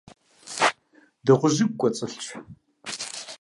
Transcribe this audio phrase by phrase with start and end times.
[1.25, 2.27] Дыгъужьыгу кӀуэцӀылъщ.